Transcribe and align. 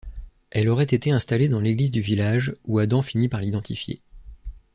Elle 0.49 0.67
aurait 0.67 0.83
été 0.95 1.11
installée 1.11 1.47
dans 1.47 1.59
l'église 1.59 1.91
du 1.91 2.01
village, 2.01 2.55
où 2.65 2.79
Adam 2.79 3.03
finit 3.03 3.29
par 3.29 3.39
l'identifier. 3.39 4.01